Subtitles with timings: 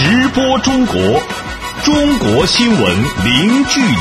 [0.00, 0.96] 直播中国，
[1.82, 3.96] 中国新闻零距离。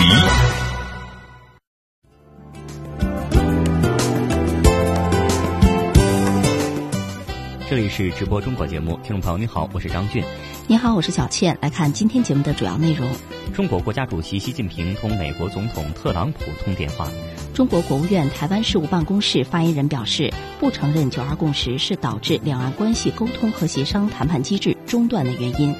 [7.67, 10.23] 这里是直播中国节目，听众朋友你好，我是张俊。
[10.69, 11.57] 你好，我是小倩。
[11.61, 13.09] 来看今天节目的主要内容：
[13.53, 17.07] 中国国家主席习近平同美国总统特朗普通电话；
[17.53, 25.73] 中国国务院台湾事务办公室发言人表示，不承认“九二共识”是导致两岸关系沟通和协商谈判机制中断的原因。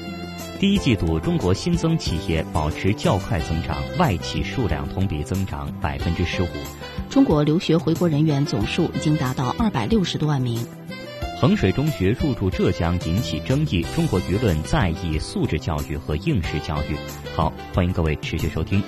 [0.58, 6.46] 第一季度中国新增企业保持较快增长，外企数量同比增长百分之十五。
[7.10, 10.66] 中国留学回国人员总数已经达到二百六十多万名。
[11.40, 16.96] 衡水中学入驻浙江引起争议，中国舆论在意素质教育和应试教育。
[17.36, 18.82] 好，欢迎各位持续收听。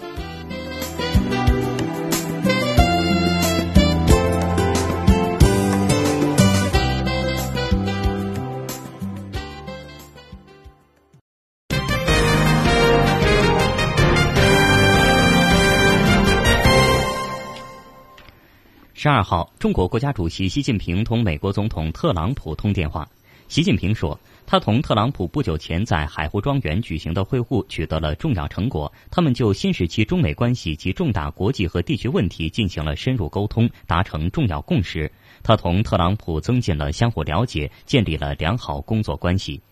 [19.03, 23.09] 十二号，中国国家主席习近平同美国总统特朗普通电话。
[23.49, 35.11] 习近平说，他同特朗普不久前在海湖庄园举行的会晤取得了重要成果，他们就新时期中美关系及重大国际和地区问题进行了深入沟通，达成重要共识。
[35.43, 39.63] 他同特朗普增进了相互了解，建立了良好工作关系。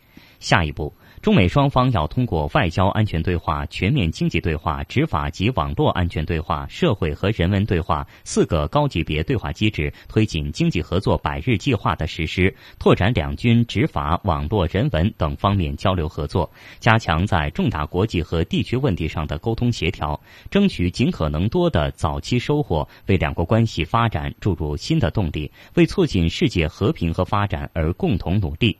[0.40, 0.90] 下一步。
[1.20, 20.18] 中美双方要通过外交安全对话、全面经济对话、执法及网络安全对话、社会和人文对话四个高级别对话机制，推进经济合作百日计划的实施，拓展两军执法、网络、人文等方面交流合作，加强在重大国际和地区问题上的沟通协调，
[20.50, 28.78] 争取尽可能多的早期收获，为两国关系发展注入新的动力，为促进世界和平和发展而共同努力。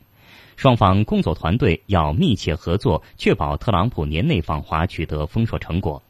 [0.59, 6.03] 双方工作团队要密切合作，确保特朗普年内访华取得丰硕成果。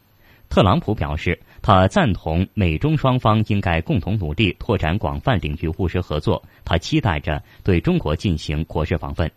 [0.50, 6.42] 特朗普表示，他赞同美中双方应该共同努力，拓展广泛领域务实合作。
[6.66, 9.32] 他期待着对中国进行国事访问。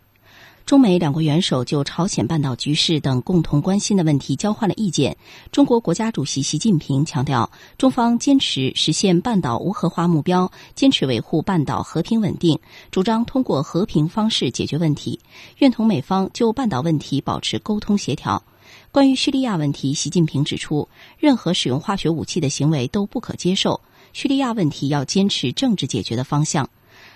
[0.65, 5.17] 中美两国元首就朝鲜半岛局势等共同关心的问题交换了意见。
[5.51, 12.57] 中国国家主席习近平强调，中方坚持实现半岛无核化目标，坚持维护半岛和平稳定，
[12.91, 15.19] 主张通过和平方式解决问题，
[15.57, 18.41] 愿同美方就半岛问题保持沟通协调。
[18.89, 20.87] 关于叙利亚问题，习近平指出，
[21.17, 23.81] 任何使用化学武器的行为都不可接受。
[24.13, 26.69] 叙利亚问题要坚持政治解决的方向。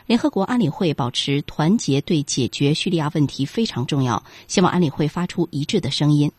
[0.08, 6.32] 联合国安理会保持团结对解决叙利亚问题非常重要，希望安理会发出一致的声音。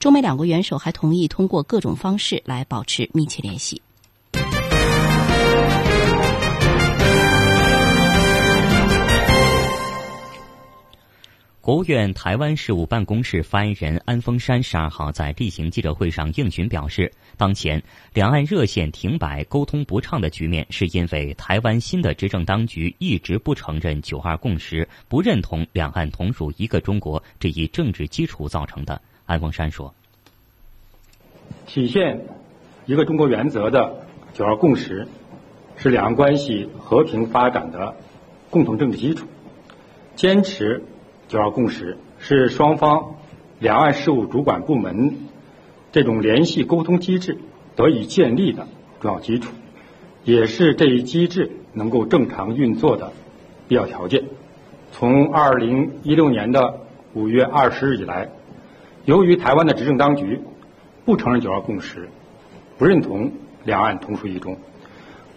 [0.00, 3.80] 中美两国元首还同意通过各种方式来保持密切联系。
[11.62, 17.80] 国务院台湾事务办公室发言人安峰山十二号在例行记者会上应询表示，当前
[18.14, 29.00] 两岸热线停摆、沟通不畅的局面，是因为台湾新的执政当局一直不承认“九二共识”，不认同两岸同属一个中国这一政治基础造成的。
[29.26, 29.94] 安峰山说
[31.68, 32.26] ：“体现
[32.86, 35.06] 一个中国原则的‘九二共识’，
[35.78, 37.94] 是两岸关系和平发展的
[38.50, 39.28] 共同政治基础，
[40.16, 40.82] 坚持。”
[41.32, 43.14] 九二共识是双方
[43.58, 45.16] 两岸事务主管部门
[45.90, 47.38] 这种联系沟通机制
[47.74, 48.68] 得以建立的
[49.00, 49.50] 重要基础，
[50.24, 53.14] 也是这一机制能够正常运作的
[53.66, 54.24] 必要条件。
[54.90, 56.80] 从二零一六年的
[57.14, 58.28] 五月二十日以来，
[59.06, 60.38] 由于台湾的执政当局
[61.06, 62.10] 不承认九二共识，
[62.76, 63.32] 不认同
[63.64, 64.58] 两岸同属一中，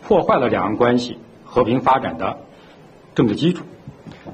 [0.05, 2.39] 破坏了两岸关系和平发展的
[3.15, 3.63] 政治基础，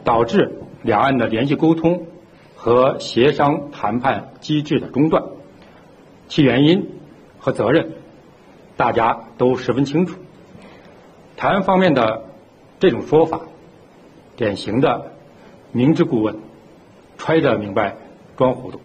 [0.03, 0.57] 导致。
[0.84, 2.08] 两岸的联系沟通
[2.56, 5.24] 和协商谈判机制的中断，
[6.28, 6.90] 其原因
[7.40, 7.94] 和责任，
[8.78, 10.20] 大家都十分清楚。
[11.38, 12.25] 台湾方面的
[12.80, 13.41] 这种说法，
[14.36, 15.14] 典型的
[15.72, 16.40] 明知故问，
[17.18, 17.97] 揣着明白
[18.38, 18.79] 装糊涂。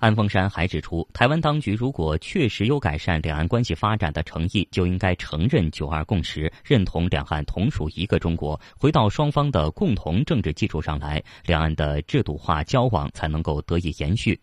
[0.00, 14.40] 安峰山还指出，台湾当局如果确实有改善两岸关系发展的诚意，就应该承认“九二共识”，认同两岸同属一个中国，回到双方的共同政治基础上来，两岸的制度化交往才能够得以延续。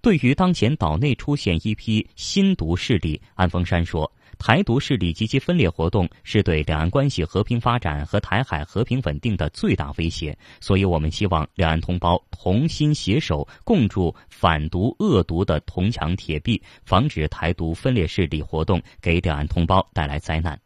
[0.00, 4.10] 对于当前岛内出现一批新独势力，安峰山说。
[4.38, 20.58] 台独势力及其分裂活动是对两岸关系和平发展和台海和平稳定的最大威胁，所以我们希望两岸同胞同心携手，共筑反毒恶毒的铜墙铁壁，防止台独分裂势力活动给两岸同胞带来灾难。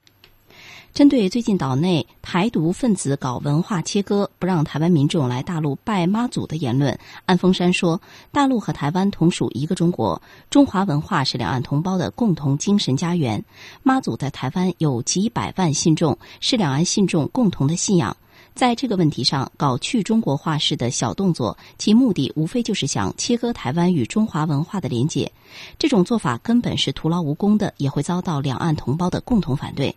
[0.93, 8.01] 针对最近岛内台独分子搞文化切割，不让台湾民众来大陆拜妈祖的言论，安峰山说
[8.33, 10.21] ：“大陆和台湾同属一个中国，
[10.51, 13.43] 中华文化是两岸同胞的共同精神家园。
[13.85, 18.15] 妈祖在台湾有几百万信众，是两岸信众共同的信仰。
[18.53, 25.31] 在这个问题上搞去中国化式的小动作，其目的无非就是想切割台湾与中华文化的连结。
[25.79, 29.95] 这种做法根本是徒劳无功的，也会遭到两岸同胞的共同反对。”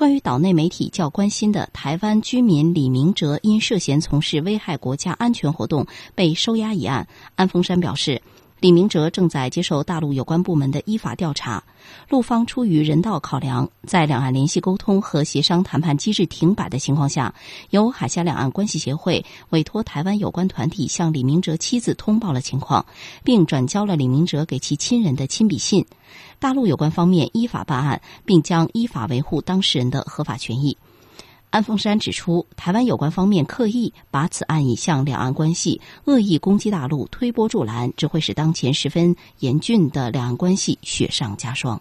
[0.00, 8.22] 关于岛内媒体较关心的台湾居民李明哲因涉嫌从事危害国家安全活动被收押一案，安峰山表示。
[8.60, 11.64] 李明哲正在接受大陆有关部门的依法调查。
[12.10, 17.34] 陆方出于人道考量，在两岸联系沟通和协商谈判机制停摆的情况下，
[17.70, 22.84] 由海峡两岸关系协会委托台湾有关团体向李明哲妻子通报了情况，
[23.24, 25.86] 并转交了李明哲给其亲人的亲笔信。
[26.38, 30.76] 大陆有关方面依法办案，并将依法维护当事人的合法权益。
[31.50, 41.80] 安凤山指出，台湾有关方面刻意把此案引向两岸关系，恶意攻击大陆，推波助澜，只会使当前十分严峻的两岸关系雪上加霜。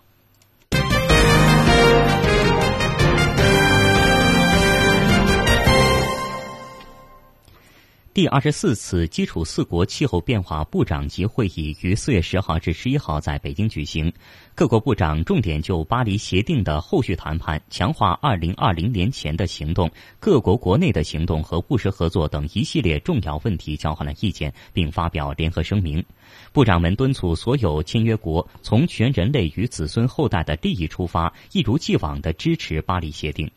[8.20, 14.12] 第二十四次基础四国气候变化部长级会议于四月十号至十一号在北京举行。
[14.54, 19.90] 各国部长重点就巴黎协定的后续谈判、强化二零二零年前的行动、
[20.20, 26.04] 各国国内的行动和务实合作等一系列重要问题交换了意见，并发表联合声明。
[26.52, 33.50] 部长们敦促所有签约国从全人类与子孙后代的利益出发，一如既往地支持巴黎协定。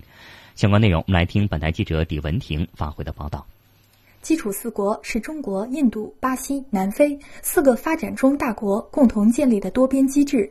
[0.54, 3.44] 相关内容，我们来听本台记者李文婷发回的报道。
[4.22, 10.48] 基础四国是中国、印度、巴西、南非四个发展中大国共同建立的多边机制。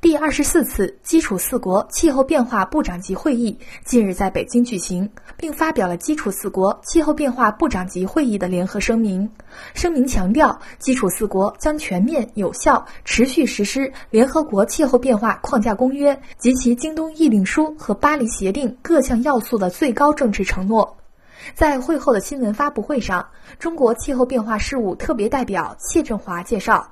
[0.00, 9.30] 第二十四次基础四国气候变化部长级会议近日在北京举行，并发表了基础四国气候变化部长级会议的联合声明。
[9.74, 20.96] 声明强调，基础四国将全面、有效、持续实施联合国气候变化框架公约及其京东议定书和巴黎协定各项要素的最高政治承诺。
[21.54, 23.26] 在会后的新闻发布会上，
[23.58, 26.86] 中国气候变化事务特别代表谢振华介绍：“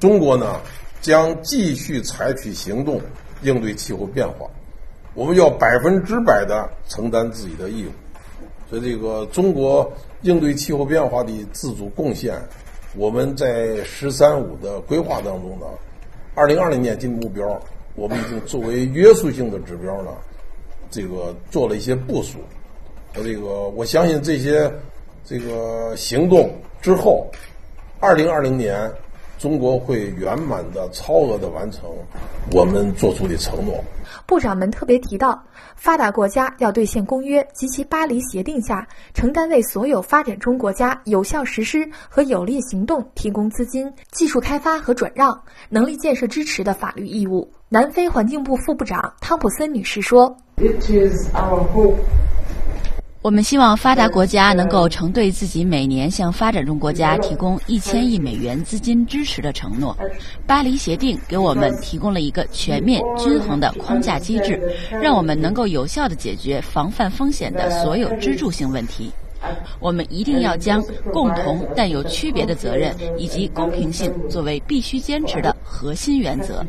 [0.00, 0.60] 中国呢
[1.00, 3.00] 将继续采取行动
[3.42, 4.46] 应对气候变化，
[5.14, 7.90] 我们要百分之百的承担自己的义务。
[8.68, 9.92] 所以，这个中国
[10.22, 12.40] 应对气候变化的自主贡献，
[12.96, 15.66] 我们在‘十三五’的规划当中呢，
[16.34, 17.60] 二零二零年进目标，
[17.96, 20.10] 我们已经作为约束性的指标呢，
[20.90, 22.38] 这个做了一些部署。”
[23.14, 24.72] 这个我相信这些
[25.24, 27.26] 这个行动之后，
[27.98, 28.90] 二零二零年
[29.38, 31.90] 中国会圆满的、超额的完成
[32.52, 33.82] 我们做出的承诺。
[34.26, 35.42] 部长们特别提到，
[35.76, 47.50] 发达国家要兑现公约及其巴黎协定下承担为所有发展中国家有效实施和有力行动提供资金、技术开发和转让、能力建设支持的法律义务。
[47.68, 50.36] 南非环境部副部长汤普森女士说。
[53.22, 59.94] 我们希望发达国家能够承对自己每年向发展中国家提供一千亿美元资金支持的承诺。
[60.46, 64.58] 巴黎协定给我们提供了一个全面、均衡的框架机制，
[65.02, 69.10] 让我们能够有效地解决防范风险的所有支柱性问题。
[69.80, 70.82] 我们一定要将
[71.12, 76.64] 共同但有区别的责任以及公平性作为必须坚持的核心原则。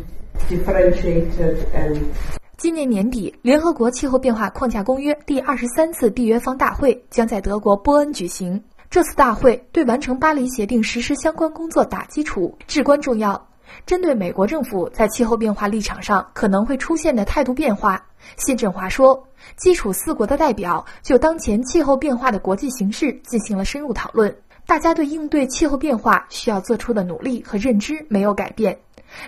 [2.62, 8.63] 今年年底，联合国气候变化框架公约第二十三次缔约方大会将在德国波恩举行。
[8.88, 13.48] 这次大会对完成巴黎协定实施相关工作打基础，至关重要。
[13.84, 18.00] 针对美国政府在气候变化立场上可能会出现的态度变化，
[18.38, 19.27] 谢振华说，
[19.58, 24.32] 基础四国的代表就当前气候变化的国际形势进行了深入讨论。
[24.68, 28.77] 大家对应对气候变化需要做出的努力和认知没有改变。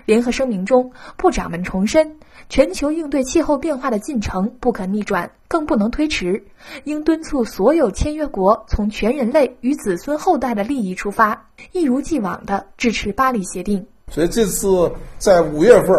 [0.06, 2.16] 联合声明中，部长们重申，
[2.48, 6.44] 全球应对气候变化的进程不可逆转，更不能推迟，
[6.84, 13.84] 应敦促所有签约国从全人类与子孙后代的利益出发，一如既往地支持巴黎协定。
[14.10, 15.96] 所以，这次在五月份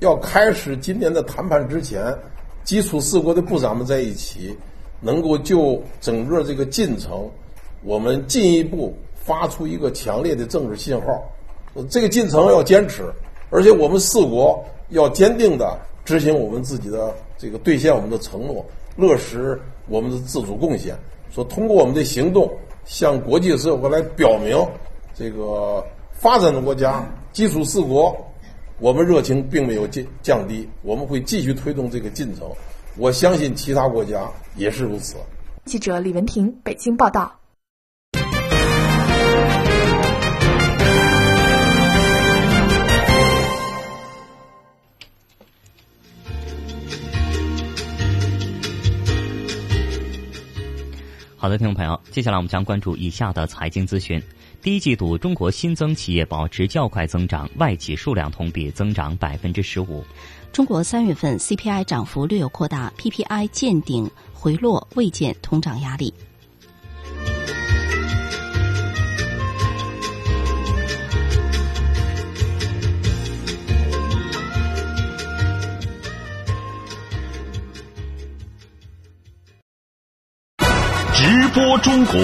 [0.00, 2.14] 要开始今年的谈判之前，
[2.64, 4.54] 基础四国的部长们在一起，
[5.00, 7.30] 能够就整个这个进程，
[7.82, 11.22] 我们进一步发出一个强烈的政治信号。
[11.88, 13.04] 这个进程要坚持，
[13.50, 18.64] 而且我们四国要坚定的执行我们自己的这个兑现我们的承诺，
[18.96, 20.96] 落实我们的自主贡献。
[21.30, 22.50] 说通过我们的行动
[22.84, 24.56] 向国际社会来表明，
[25.14, 28.16] 这个发展中国家基础四国，
[28.78, 32.50] 我们热情并没有降降低，我们会继续推动这个进程，
[32.96, 34.26] 我相信其他国家
[34.56, 35.16] 也是如此。
[35.66, 37.30] 记者李文婷北京报道。
[51.40, 54.20] 好的，听众朋友，接下来我们将关注以下的财经资讯。
[54.60, 60.04] 第一季度，中国新增企业保持较快增长，外企数量同比增长百分之十五。
[60.52, 66.12] 中国三月份 CPI 涨幅略有扩大，PPI 见顶回落，未见通胀压力。
[81.58, 82.14] 播中国，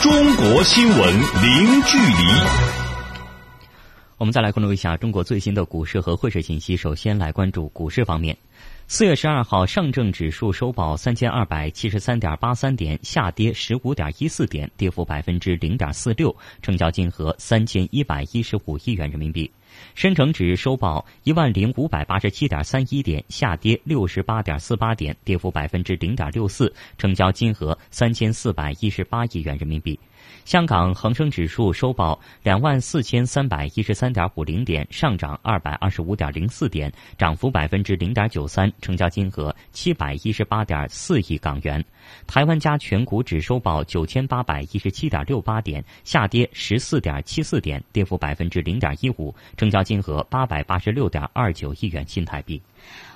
[0.00, 2.14] 中国新闻零距离。
[4.16, 6.74] 我们再来关注一下中国最新的股市和汇市信息。
[6.74, 8.34] 首先来关注股市方面，
[8.88, 19.50] 四月十二号，上证指数收报三千二百七十三点八三点，下跌十五点一四点，跌幅百分之零点四六，成交金额三千一百一十五亿元人民币。
[19.94, 29.98] 深成指收报一万零五百八十七点三一点，下跌六十八点四八点，跌幅百分之零点六四，成交金额三千四百一十八亿元人民币。
[30.44, 41.84] 香港恒生指数收报两万四千三百一十三点五零点，上涨二百二十五点零四点，涨幅百分之零点九三，成交金额七百一十八点四亿港元。
[42.26, 52.62] 台湾加权股指收报九千八百一十七点六八点，下跌十四点七四点，跌幅百分之零点一五，成交金额八百八十六点二九亿元新台币。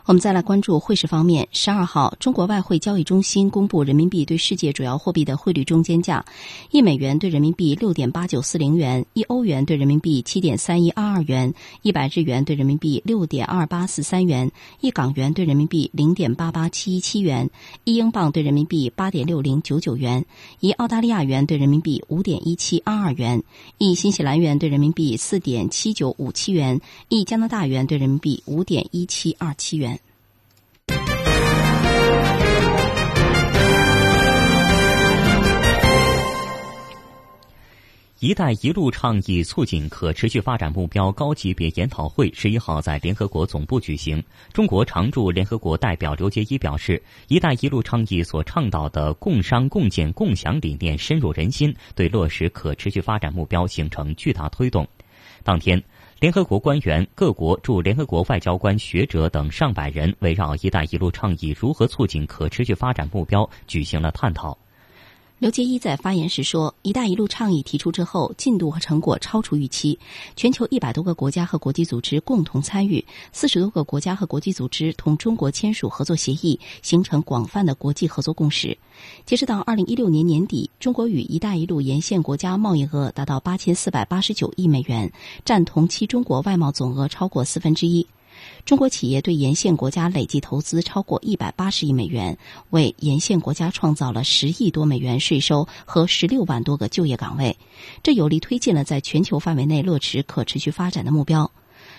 [0.06, 1.46] 我们再来关注汇市方面。
[1.52, 6.24] 十二号，中国外汇交易中心公布人民币对世界主要货币的汇率中间价：
[6.70, 17.48] 一美元对人民币六点八九四零元，一欧元对人民币七点三一二二元，一百日元对人民币六点二八四三元，一港元对人民币零点八八七一七元，
[17.84, 20.24] 一英镑对人民币八点六零九九元，
[20.58, 23.42] 一澳大利亚元对人民币五点一七二二元，
[23.78, 29.90] 一新西兰元对人民币四点七九五七元，一加拿大元对人民币五点一七二七元。
[38.20, 44.22] “一带一路”倡议促进可持续发展目标高级别研讨会十一号在联合国总部举行。
[44.52, 54.86] 中国常驻联合国代表刘杰一表示，“一带一路”倡议所倡导的共商共建共享理念深入人心，对落实可持续发展目标形成巨大推动。
[55.42, 55.82] 当天，
[56.18, 64.54] 联合国官员、各国驻联合国外交官、学者等上百人围绕“一带一路”倡议如何促进可持续发展目标举行了探讨。
[65.40, 69.98] 刘杰一在发言时说：“一带一路”倡议提出之后，进度和成果超出预期。
[70.36, 78.76] 全球一百多个国家和国际组织共同参与，四十多个国家和国际组织同中国签署合作协议，形成广泛的国际合作共识。
[79.24, 85.10] 截止到二零一六年年底，中国与“一带一路”沿线国家贸易额达到八千四百八十九亿美元，
[85.46, 88.06] 占同期中国外贸总额超过四分之一。
[88.64, 92.38] 中国企业对沿线国家累计投资超过一百八十亿美元，
[92.70, 97.56] 为沿线国家创造了十亿多美元税收和十六万多个就业岗位，
[98.02, 101.50] 这有力推进了在全球范围内落实可持续发展的目标。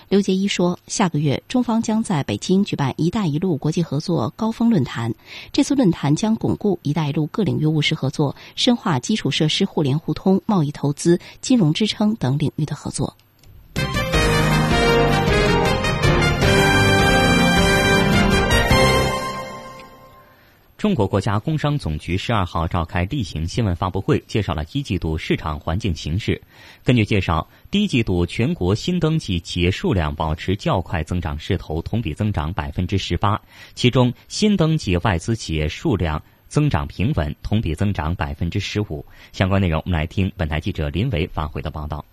[0.10, 5.13] 刘杰一说，下个月中方将在北京举办“一带一路”国际合作高峰论坛，
[5.53, 13.15] 这次论坛将巩固“一带一路”各领域务实合作，深化基础设施互联互通、贸易投资、金融支撑等领域的合作。
[20.81, 26.41] 中国国家工商总局十二号召开例行新闻发布会，介绍了一季度市场环境形势。
[26.83, 33.39] 根据介绍，第一季度全国新登记企业数量保持较快增长势头，同比增长百分之十八。
[33.75, 39.05] 其中，新登记外资企业数量增长平稳，同比增长百分之十五。
[39.31, 42.03] 相关内容，我们来听本台记者林维发回的报道。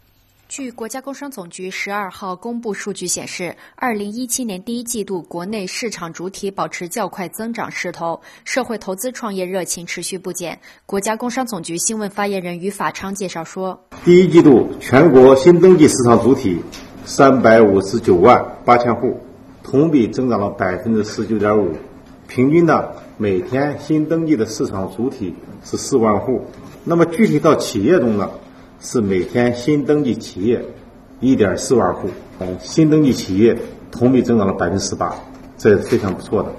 [0.48, 10.58] 据国家工商总局十二号公布数据显示，二零一七年第一季度国内市场主体保持较快增长势头，社会投资创业热情持续不减。
[10.86, 16.62] 国家工商总局新闻发言人于法昌介绍说，第一季度全国新登记市场主体
[17.04, 19.20] 三百五十九万八千户，
[19.62, 21.76] 同比增长了百分之十九点五，
[22.26, 22.88] 平均呢
[23.18, 26.46] 每天新登记的市场主体是四万户。
[26.84, 28.30] 那么具体到企业中呢？
[28.80, 30.64] 是每天新登记企业
[31.20, 32.08] 一点四万户，
[32.60, 33.56] 新登记企业
[33.90, 35.14] 同比增长了百分之十八，
[35.56, 36.52] 这是非常不错的。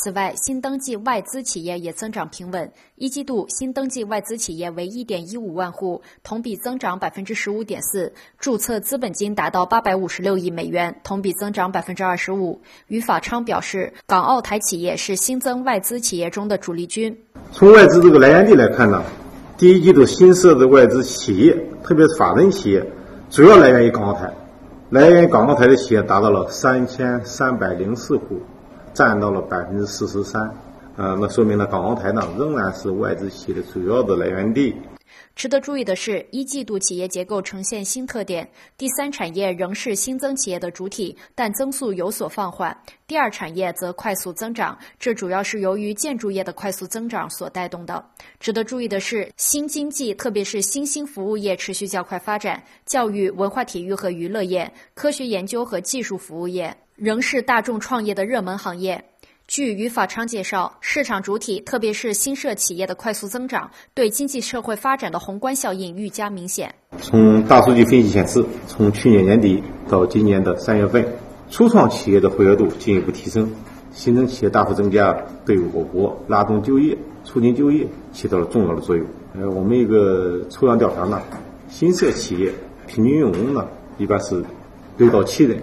[0.00, 2.70] 此外，新登记外资企业也增长平稳。
[2.94, 12.60] 一季度新登记外资企业为一点一五万户，同比增长百分之十五点四，注册资本金达到八百五十六亿美元，同比增长百分之二十五。
[12.86, 17.14] 于法昌表示，港澳台企业是新增外资企业中的主力军。
[17.50, 19.02] 从外资这个来源地来看呢，
[19.58, 22.92] 第一季度新设的外资企业，特别是法人企业，
[23.28, 24.32] 主要来源于港澳台，
[24.90, 28.40] 来源于港澳台的企业达到了三千三百零四户。
[28.94, 30.50] 占到了百分之四十三，
[30.96, 34.74] 呃，那说明呢港澳台呢仍然是外资企业的主要的来源地。
[35.34, 42.72] 值得注意的是，一季度企业结构呈现新特点，第三产业仍是新增企业的主体，但增速有所放缓；
[43.06, 48.04] 第二产业则快速增长，这主要是由于建筑业的快速增长所带动的。
[48.40, 56.76] 值得注意的是，新经济特别是新兴服务业持续较快发展，教育、文化体育和娱乐业、科学研究和技术服务业。
[56.98, 59.04] 仍是大众创业的热门行业。
[59.48, 66.74] 据于法昌介绍，市场主体特别是新设企业的快速增长，对经济社会发展的宏观效应愈加明显。
[67.00, 71.02] 从大数据分析显示，从去年年底到今年的三月份，
[71.48, 73.50] 初创企业的活跃度进一步提升，
[73.90, 79.06] 新增企业大幅增加，对我国拉动就业、促进就业起到了重要的作用。
[79.32, 81.22] 呃，我们一个抽样调查呢，
[81.70, 82.52] 新设企业
[82.86, 84.44] 平均用工呢一般是
[84.98, 85.58] 六到七人。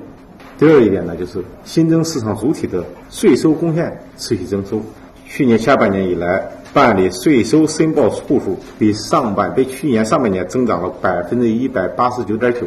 [0.58, 4.82] 第二一点呢，就是新增市场主体的税收贡献持续增收。
[5.28, 6.42] 去年下半年以来，
[6.74, 12.62] 办理税收申报户数比上半比去年上半年增长了百分之一百八十九点九，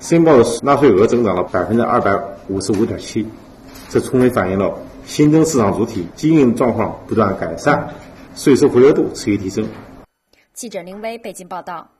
[0.00, 3.26] 申报的纳税额增长了百分之二百五十五点七。
[3.90, 4.74] 这充分反映了
[5.04, 7.86] 新增市场主体经营状况不断改善，
[8.34, 9.66] 税收活跃度持续提升。
[10.54, 11.95] 记者林威北京报道。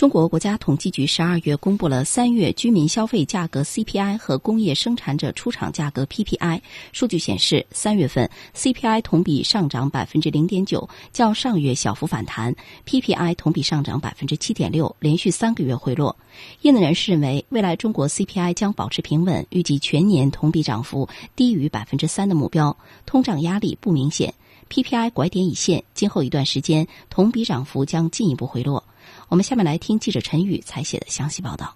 [0.00, 16.16] 中国国家统计局十二月公布了三月居民消费价格 CPI 和工业生产者出厂价格 PPI 数据显示，三月份 CPI 同比上涨百分之零点九，较上月小幅反弹；PPI 同比上涨百分之七点六，连续三个月回落。
[16.62, 24.32] 业内人士认为，未来中国 CPI 将保持平稳，预计全年同比涨幅低于百分之三的目标，通胀压力不明显
[24.70, 28.82] ；PPI 拐点已现，今后一段时间同比涨幅将进一步回落。
[29.30, 31.72] 我们下面来听记者陈宇采写的详细报道。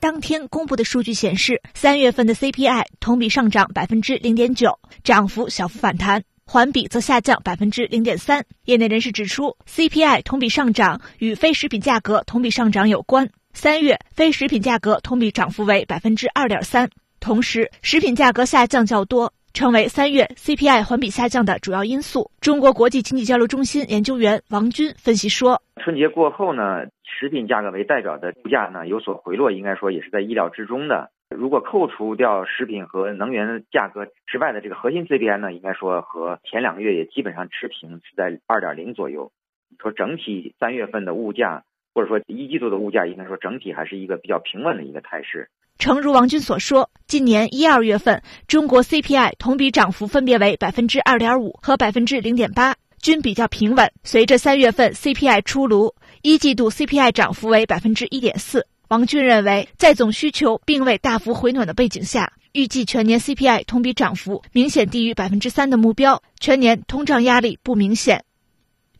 [0.00, 8.44] 当天公布的数据显示，三月份的 CPI 同比上涨百分之零点九，涨幅小幅反弹；环比则下降百分之零点三。
[8.64, 13.30] 业内人士指出，CPI 同比上涨与非食品价格同比上涨有关。
[13.54, 16.90] 三月非食品价格同比涨幅为百分之二点三，
[17.20, 19.32] 同时食品价格下降较多。
[19.54, 22.30] 成为三月 CPI 环比下降的主要因素。
[22.40, 31.10] 中国国际经济交流中心研究员王军分析说：“春节过后呢，食品价格为代表的物价呢有所回落，应该说也是在意料之中的。
[31.30, 39.32] 如果扣除掉食品和能源价格之外的这个核心 CPI 呢，应该说和前两个月也基本上持平，是在二点零左右。
[39.80, 45.48] 说整体三月份的物价，或者说一季度的物价，应该说整体还是一个比较平稳的一个态势。”
[45.82, 53.90] 诚如王军所说，今年一二月份中国 CPI 同比涨幅分别为百分之二点五和百分之零点八，均比较平稳。
[54.04, 55.92] 随着三月份 CPI 出炉，
[56.22, 58.64] 一季度 CPI 涨幅为百分之一点四。
[58.90, 68.24] 王军认为，在总需求并未大幅回暖的背景下，预计全年 CPI 同比涨幅明显低于百分之三的目标，全年通胀压力不明显。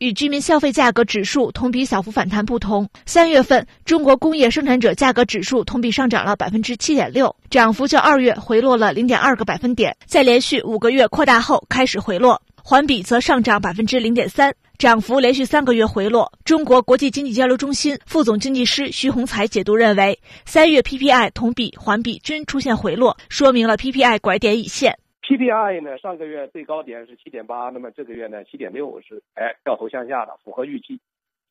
[0.03, 16.29] 与居民消费价格指数同比小幅反弹不同，三月份中国工业生产者价格指数同比上涨了百分之七点六，涨幅较二月回落了零点二个百分点，在连续五个月扩大后开始回落，环比则上涨百分之零点三，涨幅连续三个月回落。
[16.43, 24.97] 中国国际经济交流中心副总经济师徐洪才解读认为，三月 PPI 同比、环比均出现回落，说明了 PPI 拐点已现。
[25.23, 30.99] PPI 呢，上个月最高点是七点八，那么这个月呢七点六是哎掉头向下的，符合预期。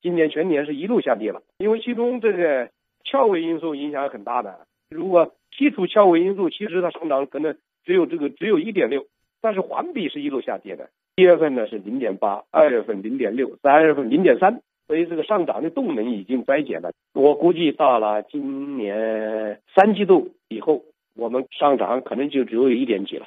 [0.02, 2.68] 今年全年是一路下跌了，因为其中这个
[3.02, 4.66] 翘尾因素影响很大的。
[4.90, 9.06] 如果剔除翘尾因素，其实它上涨可能只有这个只有一点六，
[9.40, 10.90] 但是环比是一路下跌的。
[11.16, 16.92] 一月份呢是零点八，二月份零点六，三月份零点三，所以这个上涨的动能已经衰减了。
[17.14, 20.82] 我估计到了今年三季度以后，
[21.14, 23.26] 我们上涨可能就只有一点几了。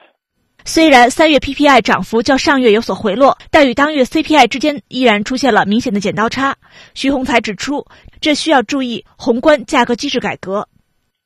[0.68, 6.56] 虽然三月 PPI 涨幅较上月有所回落，但与当月 CPI 之间依然出现了明显的剪刀差。
[6.96, 7.86] 徐洪才指出，
[8.20, 10.68] 这需要注意宏观价格机制改革。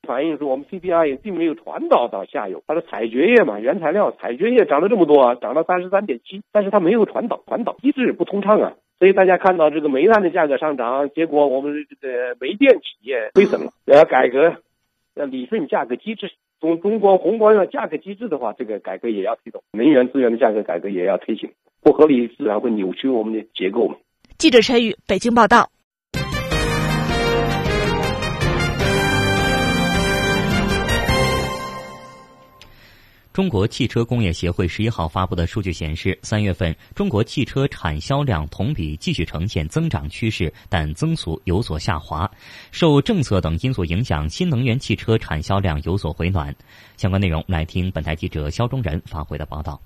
[0.06, 8.73] 反映出我们 CPI 也并没有传导到下游，它是采掘业嘛，原材料采掘业涨了这么多，涨到三十三点七，但是它没有传导，传导机制不通畅啊。
[8.99, 13.71] 所以大家看到这个煤炭的价格上涨，结果我们这个煤电企业亏损了。
[13.86, 14.58] 要改革，
[15.15, 16.30] 要理顺价格机制。
[16.60, 21.50] 从中国宏观上价格机制的话，这个改革也要推动，能源资源的价格改革也要推行。
[21.82, 23.93] 不合理自然会扭曲我们的结构。
[24.38, 25.69] 记者陈宇，北京报道。
[33.32, 42.30] 中国汽车工业协会十一号发布的数据显示，三月份中国汽车产销量同比继续呈现增长趋势，但增速有所下滑。
[42.72, 46.54] 受政策等因素影响，新能源汽车产销量有所回暖。
[46.98, 49.80] 相关内容来听本台记者肖忠仁发回的报道。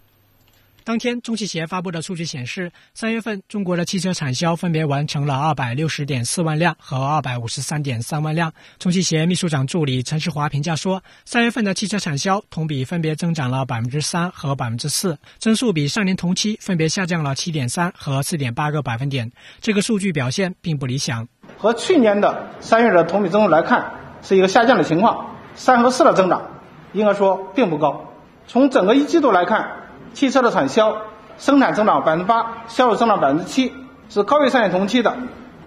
[0.86, 8.52] 当天，中汽协发布的数据显示，三月份中国的汽车产销分别完成了二百六十点四万辆和二百五十三点三万辆。
[8.80, 19.32] 中汽协秘书长助理陈世华评价说，三月份的汽车产销同比分别增长了百分之三和百分之四，增速比上年同期分别下降了七点三和四点八个百分点。
[19.62, 21.26] 这个数据表现并不理想，
[21.58, 23.90] 和去年的三月的同比增速来看，
[24.22, 26.60] 是一个下降的情况，三和四的增长
[26.92, 28.14] 应该说并不高。
[28.50, 29.80] 从整个一季度来看。
[30.14, 30.98] 汽车的产销
[31.38, 33.74] 生产增长百分之八，销售增长百分之七，
[34.10, 35.16] 是高于上年同期的。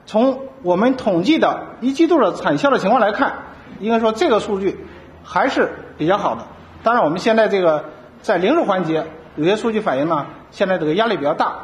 [0.06, 3.32] 从我们统计的一季度的产销的情况来看，
[3.80, 4.86] 应该说这个数据
[5.24, 6.42] 还是比较好的。
[6.82, 7.84] 当然，我们现在这个
[8.22, 11.56] 在零售环节有些数据反映呢，现在这个压力比较大。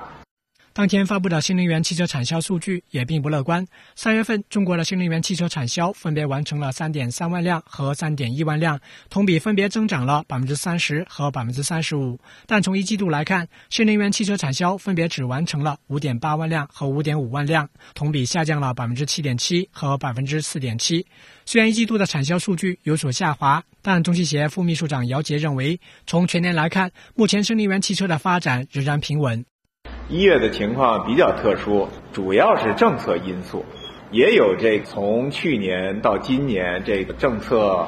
[0.74, 3.66] 当天发布的新能源汽车产销数据也并不乐观。
[3.94, 8.80] 三月份，中国的新能源汽车产销分别完成了三点三万辆和三点一万辆，
[9.10, 12.18] 同比分别增长了百分之三十和百分之三十五。
[12.46, 21.06] 但从一季度来看，新能源汽车产销分别只完成了五点八万辆和五点五万辆，同比下降了百分之七点七和百分之四点七。
[21.44, 29.44] 虽然一季度的产销数据有所下滑，但中汽协副秘书长姚杰认为，从全年来看，目前新能源汽车的发展仍然平稳。
[30.08, 33.64] 一月的情况比较特殊，主要是政策因素，
[34.10, 37.86] 也有这从去年到今年这个政策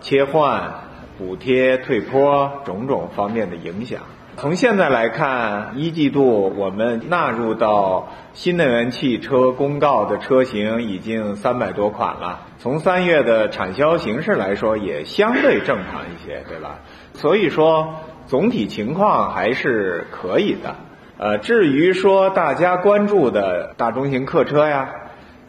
[0.00, 0.72] 切换、
[1.18, 4.00] 补贴退坡种种方面的影响。
[4.38, 12.40] 从现在来看，一季度我们纳入到新能源汽车公告的车型已经三百多款了。
[12.58, 16.80] 从三月的产销形势来说，也相对正常一些，对吧？
[17.14, 17.94] 所以说，
[18.26, 20.76] 总体情况还是可以的。
[21.18, 24.90] 呃，至于说大家关注的大中型客车呀，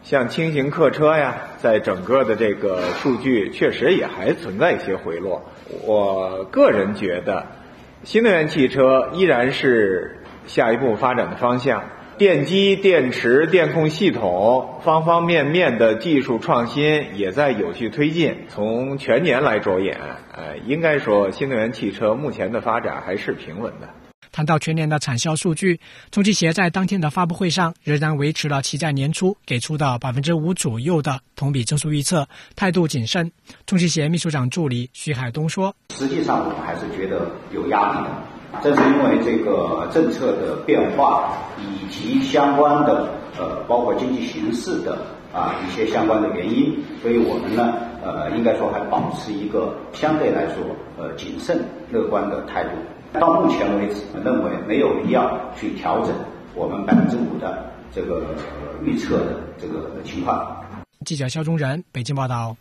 [0.02, 5.42] 像轻型客车呀，在整个的这个数据确实也还存在一些回落。
[5.84, 7.44] 我个人觉得，
[8.02, 11.84] 新能源汽车依然是下一步发展的方向。
[12.16, 18.46] 电机、电池、电控系统方方面面的技术创新也在有序推进。
[18.48, 19.98] 从全年来着眼，
[20.32, 23.88] 呃，应该说新能源汽车目前的发展还是平稳的。
[24.30, 33.30] 谈到全年的产销数据，中汽协在当天的发布会上仍然维持了其在年初给出的百分之五左右的同比增速预测，态度谨慎。
[33.66, 38.10] 中汽协秘书长助理徐海东说：“实际上，我们还是觉得有压力的，
[38.62, 44.98] 正是因为这个政策的变化以及相关的呃，包括经济形势的
[45.32, 50.64] 啊一些相关的原因，所以我们呢，呃，应该说还保持一个相对来说
[50.96, 52.70] 呃谨慎乐观的态度。”
[53.14, 56.14] 到目前为止，我认为没有必要去调整
[56.54, 58.34] 我们百分之五的这个
[58.84, 60.64] 预测的这个情况。
[61.04, 62.56] 记者肖忠仁北京报道。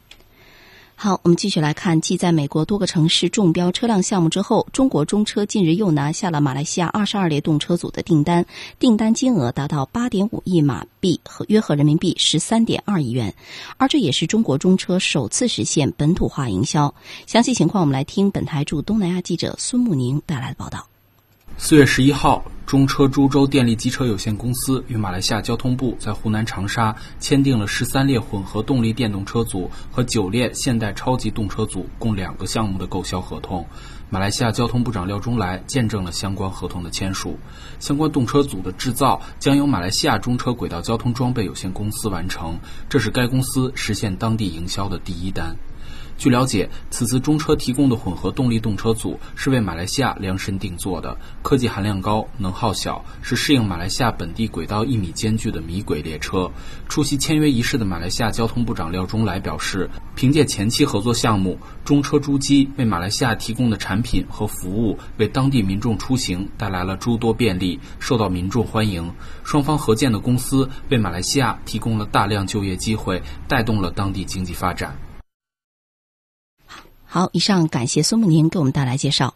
[1.00, 8.44] 好，我们继续来看，继在美国多个城市中标车辆项目之后，中国中车近日又拿下了马来西亚二十二列动车组的订单，
[8.80, 13.32] 订单金额达到八点五亿马币，和约合人民币十三点二亿元，
[13.78, 16.92] 而这也是中国中车首次实现本土化营销。
[17.28, 20.84] 详细情况，我们来听本台驻东南亚记者孙慕宁带来的报道。
[21.60, 33.66] 四月十一号，中车株洲电力机车有限公司与马来西亚交通部在湖南长沙签订了十三列混合动力电动车组和九列现代超级动车组共两个项目的购销合同。
[34.12, 37.40] 马来西亚交通部长廖中来见证了相关合同的签署。
[37.80, 45.58] 相关动车组的制造将由马来西亚中车轨道交通装备有限公司完成，这是该公司实现当地营销的第一单。
[46.18, 56.52] 据了解，此次中车提供的混合动力动车组是为马来西亚量身定做的，科技含量高，能耗小，是适应马来西亚本地轨道一米间距的米轨列车。
[56.90, 69.14] 出席签约仪式的马来西亚交通部长廖中来表示，凭借前期合作项目，中车株机为马来西亚提供的产品和服务，为当地民众出行带来了诸多便利，受到民众欢迎。
[69.44, 74.98] 双方合建的公司为马来西亚提供了大量就业机会，带动了当地经济发展。
[77.08, 79.34] 好，以上感谢孙慕宁给我们带来介绍。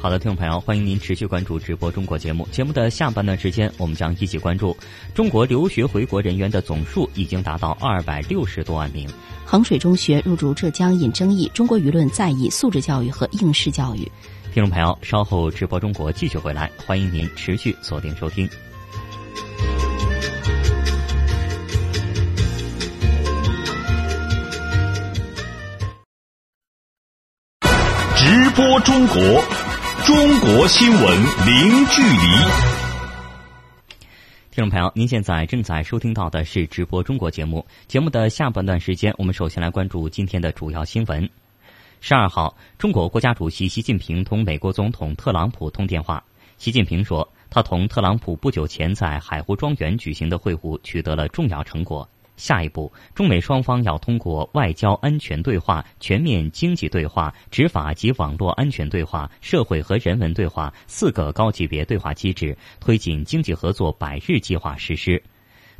[0.00, 2.46] 好的，听众朋友，欢迎您持续关注直播中国节目。
[2.52, 4.76] 节目的下半段时间，我们将一起关注
[5.12, 9.08] 中国留学回国人员的总数已经达到二百六十多万名。
[9.44, 14.00] 衡水中学入驻浙江引争议，中国舆论在意素质教育和应试教育。
[14.54, 18.48] 听众朋友，稍后直播中国继续回来，欢迎您持续锁定收听。
[28.58, 29.16] 播中国，
[30.04, 31.00] 中国新闻
[31.46, 32.18] 零距离。
[34.50, 37.64] 听众朋友，您现在正在收听到的是直播中国节目。
[37.86, 41.30] 节目的下半段时间，我们首先来关注今天的主要新闻。
[42.00, 46.20] 十二号，中国国家主席习近平同美国总统特朗普通电话。
[46.56, 52.08] 习近平说，他同特朗普不久前在海湖庄园举行的会晤取得了重要成果。
[52.38, 65.22] 下一步，中美双方要通过外交安全对话、全面经济对话、执法及网络安全对话、社会和人文对话四个高级别对话机制，推进经济合作百日计划实施。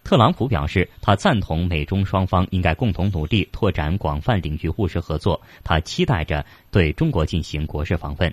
[0.04, 5.40] 特朗普表示，他赞同美中双方应该共同努力拓展广泛领域务实合作。
[5.62, 8.32] 他期待着对中国进行国事访问。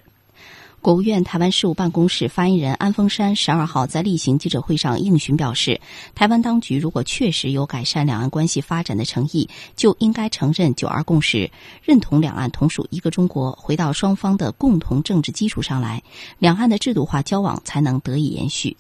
[0.86, 5.82] 国务院台湾事务办公室发言人安峰山十二号在例行记者会上应询表示，
[6.14, 11.50] 台湾当局如果确实有改善两岸关系发展的诚意，就应该承认“九二共识”，
[11.82, 16.04] 认同两岸同属一个中国，回到双方的共同政治基础上来，
[16.38, 18.78] 两岸的制度化交往才能得以延续。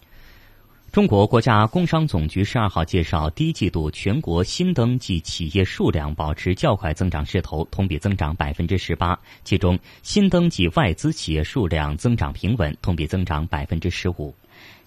[0.96, 9.20] 中国国家工商总局十二号介绍，第一季度全国新登记企业数量保持较快增长势头，同比增长百分之十八。
[9.44, 14.34] 其中，新登记外资企业数量增长平稳，同比增长百分之十五。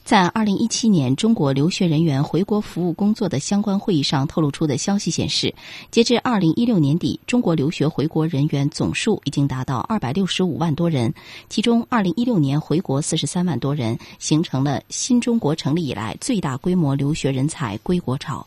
[0.09, 5.55] 在二零一七年中国留学人员回国服务工作的相关会议上透露出的消息显示，
[5.91, 11.13] 截至二零一六年底，中国留学回国人员总数已经达到二百六十五万多人，
[11.51, 18.47] 其中二零一六年回国四十三万多人，形成了新中国成立以来最大规模留学人才归国潮。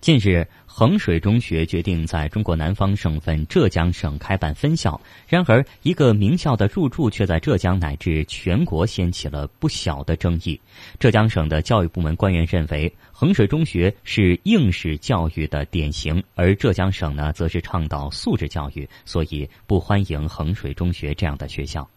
[0.00, 0.46] 近日，
[0.76, 5.00] 衡水中学决定在中国南方省份浙江省开办分校。
[5.28, 10.60] 然而，一个名校的入驻却在浙江乃至全国掀起了不小的争议。
[10.98, 21.88] 浙江省的教育部门官员认为，衡水中学是应试教育的典型，而浙江省呢，则是倡导素质教育，所以不欢迎衡水中学这样的学校。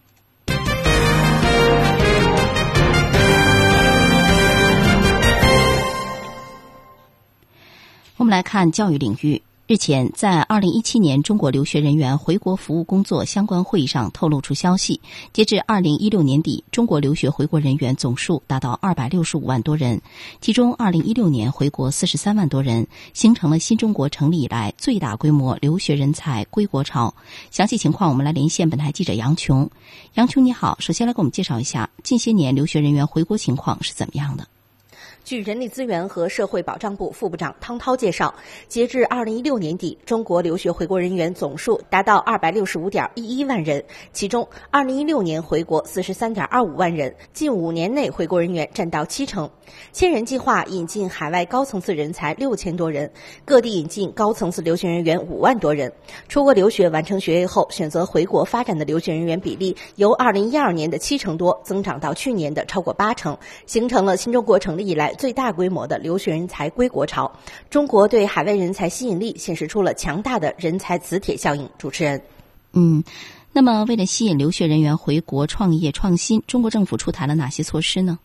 [8.27, 9.41] 们来看教育领域。
[9.67, 15.01] 日前，在二零一七年中国留学人员回国服务工作相关会议上透露出消息，
[15.33, 20.01] 截至二零一六年底，中国留学回国人员总数达到二百六十五万多人，
[20.39, 27.13] 其中二零一六年回国四十三万多人，形成了新中国成立以来最大规模留学人才归国潮。
[27.51, 29.69] 详细情况，我们来连线本台记者杨琼。
[30.13, 34.47] 杨琼，你好，首先来给我们介绍一下近些年留学人员回国情况是怎么样的。
[35.27, 38.33] 据人力资源和社会保障部副部长汤涛介绍，
[38.69, 49.49] 截至二零一六年底，中国留学回国人员总数达到二百六十五点一一万人，其中二零一六年回国四十三点二五万人，近五年内回国人员占到七成。
[49.91, 53.11] 千人计划引进海外高层次人才六千多人，
[53.43, 55.91] 各地引进高层次留学人员五万多人。
[56.27, 65.13] 出国留学完成学业后选择回国发展的留学人员比例，由二零一二年的七成多增长到去年的超过八成，形成了新中国成立以来。
[65.17, 67.31] 最大规模的留学人才归国潮，
[67.69, 71.67] 中国对海外人才吸引力显示出了强大的人才磁铁效应。
[71.77, 72.21] 主持人，
[72.73, 73.03] 嗯，
[73.51, 78.19] 那么为了吸引留学人员回国创业创新，中国政府出台了哪些措施呢？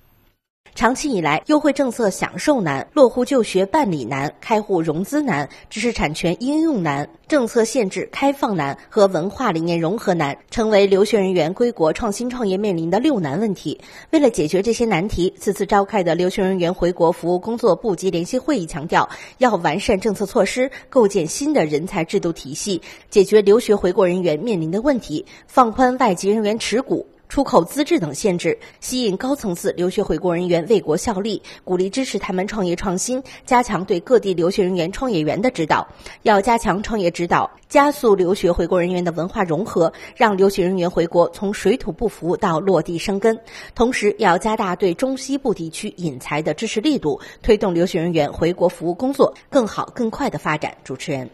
[0.83, 13.81] 长期以来，优惠政策享受难，落户就学办理难，开户融资难，知识产权应用难，政策限制开放难和文化理念融合难，成为留学人员归国创新创业面临的六难问题。
[14.11, 27.07] 为了解决这些难题，此次召开的留学人员回国服务工作部级联席会议强调，要完善政策措施，构建新的人才制度体系，解决留学回国人员面临的问题，放宽外籍人员持股。
[27.33, 35.89] 出口资质等限制，吸引高层次留学回国人员为国效力，鼓励支持他们创业创新，加强对各地留学人员创业园的指导。
[36.25, 43.41] 要加强创业指导，加速留学回国人员的文化融合，让留学人员回国从水土不服到落地生根。
[43.75, 50.77] 同时，要加大对中西部地区引才的支持力度，推动留学人员回国服务工作更好、更快的发展。
[50.85, 51.31] 主持人，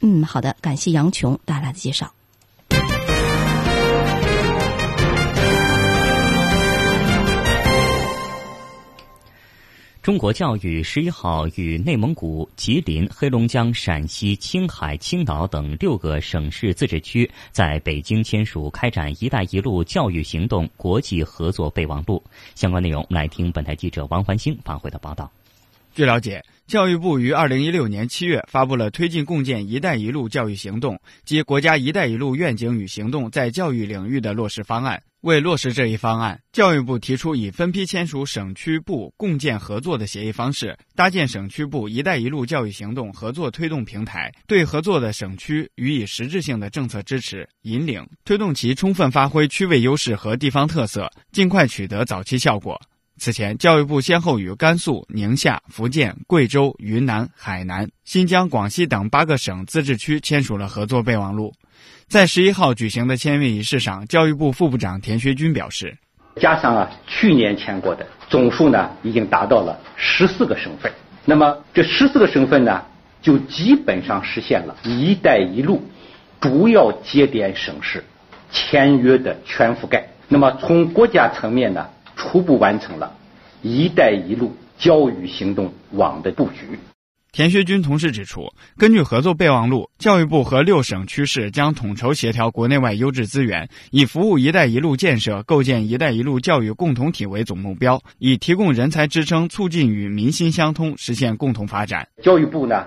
[0.00, 2.10] 嗯，好的，感谢杨琼带来的介绍。
[10.04, 22.22] 中国教育十一号与内蒙古、吉林、黑龙江、陕西、青海、青岛等六个省市自治区在北京签署开展“一带一路”教育行动国际合作备忘录。
[22.54, 25.32] 相关内容，来听本台记者王环星发回的报道。
[25.94, 35.00] 据了解，教育部于二零一六年七月发布了推进共建“一带一路”教育行动及国家“一带一路”愿景与行动在教育领域的落实方案。
[35.20, 52.80] 为落实这一方案，教育部提出以分批签署省区部共建合作的协议方式，搭建省区部“一带一路”教育行动合作推动平台，对合作的省区予以实质性的政策支持引领，推动其充分发挥区位优势和地方特色，尽快取得早期效果。
[53.16, 61.52] 此前，教育部先后与甘肃、宁夏、福建、贵州、云南、海南、新疆、广西等八个省自治区签署了合作备忘录。
[62.08, 65.96] 在十一号举行的签约仪式上，教育部副部长田学军表示
[66.40, 70.92] ：“加上啊去年签过的总数呢，已经达到了十四个省份。
[71.24, 72.84] 那么这十四个省份呢，
[73.22, 75.82] 就基本上实现了‘一带一路’
[76.40, 78.04] 主要节点省市
[78.50, 80.08] 签约的全覆盖。
[80.28, 83.12] 那么从国家层面呢，初步完成了
[83.62, 86.78] ‘一带一路’教育行动网的布局。”
[87.32, 102.06] 田学军同时指出，根据合作备忘录，教育部和六省区市将统筹协调国内外优质资源，以服务“一带一路”建设、构建“一带一路”教育共同体为总目标，以提供人才支撑，促进与民心相通，实现共同发展。
[102.22, 102.86] 教育部呢，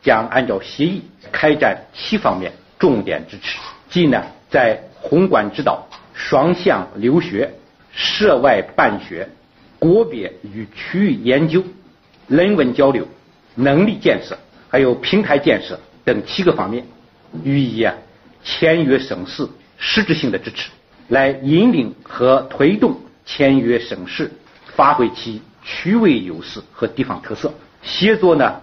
[0.00, 3.58] 将按照协议开展七方面重点支持，
[3.90, 7.52] 即呢，在宏观指导、双向留学、
[8.00, 9.28] 涉外办学、
[9.80, 11.64] 国别与区域研究、
[12.28, 13.06] 人文交流。
[13.56, 16.86] 能力建设，还有平台建设等七个方面，
[17.42, 17.92] 予以啊
[18.44, 20.70] 签约省市实质性的支持，
[21.08, 24.30] 来引领和推动签约省市
[24.76, 28.62] 发挥其区位优势和地方特色，协作呢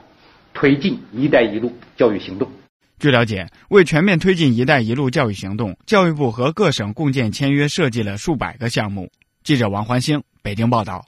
[0.54, 2.50] 推进“一带一路”教育行动。
[2.98, 9.12] 据了解，为全面推进“一带一路”教育行动，教育部和各省共建签约设计了数百个项目。
[9.46, 11.06] 记者王环星北京报道。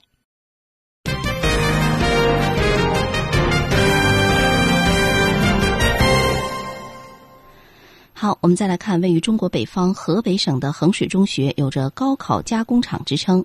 [8.12, 13.44] 好，我们再来看位于中国北方河北省的衡水中学，有着“高考加工厂”之称，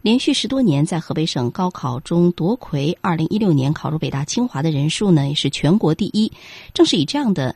[0.00, 2.96] 连续十多年在河北省高考中夺魁。
[3.02, 6.32] 二零一六年考入北大清华的人数呢，也是全国第一。
[6.72, 7.54] 正是以这样的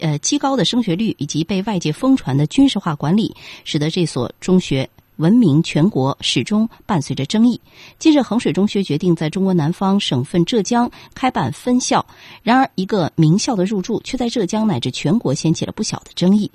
[0.00, 4.90] 呃极高的升学率以及被外界疯传的军事化管理，使得这所中学。
[5.16, 7.60] 闻名全国，始终伴随着争议。
[7.98, 12.04] 近日，衡水中学决定在中国南方省份浙江开办分校，
[12.42, 16.50] 然而一个名校的入驻却在浙江乃至全国掀起了不小的争议。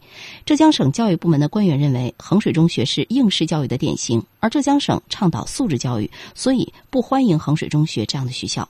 [0.45, 8.69] 浙江省教育部门的官员认为，衡水中学是应试教育的典型，而浙江省倡导素质教育，所以不欢迎衡水中学这样的学校。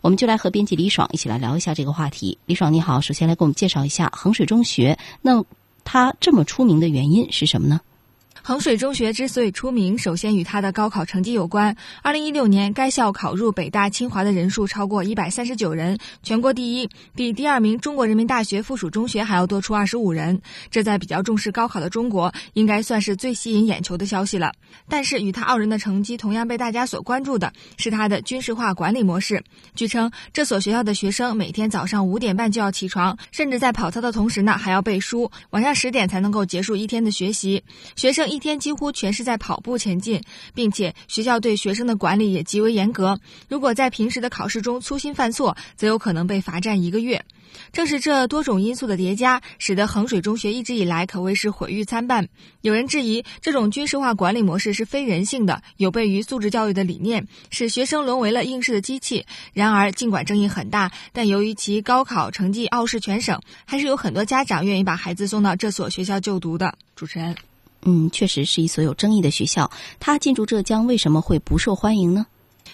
[0.00, 2.38] 我们就来和编辑李爽一起来聊一下这个话题。
[2.46, 5.44] 李爽，你好，首先来给我们介绍一下衡水中学，那
[5.84, 7.80] 它这么出名的原因是什么呢？
[8.50, 11.76] 衡水中学之所以出名，首先与它的高考成绩有关。
[12.02, 20.42] 二零一六年，该校考入北大、清华的人数超过一百三十九人，全国第一，比第二名中国人民大学附属中学还要多出二十五人。
[20.68, 24.52] 这在比较重视高考的中国，应该算是最吸引眼球的消息了。
[24.88, 29.44] 但是，与他傲人的成绩同样被大家所关注的是他的军事化管理模式。
[29.76, 37.62] 据称，这所学校的学生每天早上五点半就要起床，甚至在跑操的同时呢，还要背书，晚上十点才能够结束一天的学习。
[37.94, 38.28] 学生。
[38.30, 40.20] 一天几乎全是在跑步前进，
[40.54, 43.20] 并且学校对学生的管理也极为严格。
[43.48, 47.22] 如果在平时的考试中粗心犯错，则有可能被罚站一个月。
[47.72, 52.28] 正是这多种因素的叠加，使得衡水中学一直以来可谓是毁誉参半。
[52.60, 59.26] 有人质疑这种军事化管理模式是非人性的，有悖于素质教育的理念，使学生沦为了应试的机器。
[59.52, 66.72] 然而，尽管争议很大，但由于其高考成绩傲视全省，还是有很多家长愿意把孩子送到这所学校就读的。
[66.94, 67.34] 主持人。
[67.82, 69.70] 嗯，确实是一所有争议的学校。
[69.98, 72.26] 它进驻浙江为什么会不受欢迎呢？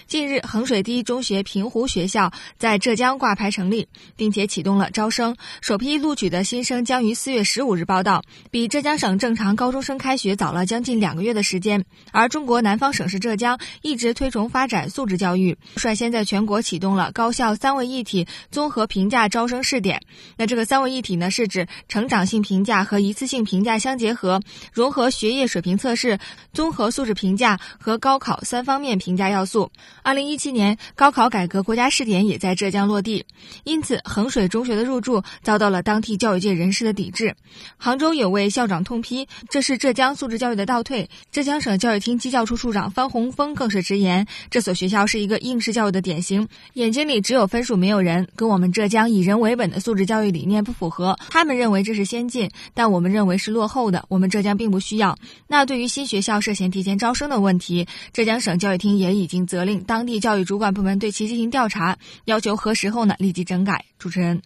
[0.07, 5.35] 近日，衡水第一中学平湖学校在浙江挂牌成立，并且启动了招生。
[5.59, 11.83] 首批录取的新生将于四月十五日报到，比浙江省正常高中生开学早了将近两个月的时间。
[12.13, 20.01] 而中国南方省市浙江一直推崇发展素质教育，率先在全国启动了高校三位一体综合评价招生试点。
[20.37, 24.41] 那这个三位一体呢，是指成长性评价和一次性评价相结合，
[24.71, 26.17] 融合学业水平测试、
[26.53, 29.69] 综合素质评价和高考三方面评价要素。
[30.07, 33.25] 二零一七年高考改革国家试点也在浙江落地，
[33.65, 37.35] 因此衡水中学的入驻遭到了当地教育界人士的抵制。
[37.75, 41.09] 杭州有位校长痛批这是浙江素质教育的倒退。
[41.29, 51.19] 浙江省教育厅基教处处长方洪峰更是直言，这所学校是一个应试教育的典型，眼睛里只有分数没有人，跟我们浙江以人为本的素质教育理念不符合。
[51.31, 54.05] 他们认为这是先进，但我们认为是落后的。
[54.07, 55.17] 我们浙江并不需要。
[55.47, 63.83] 那对于新学校涉嫌提前招生的问题，浙江省教育厅也已经责令当当地教育主管部门对其进行调查，要求核实后呢立即整改。
[63.97, 64.39] 主持人，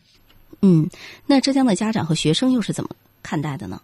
[0.62, 0.90] 嗯，
[1.26, 2.90] 那浙江的家长和学生又是怎么
[3.22, 3.82] 看待的呢？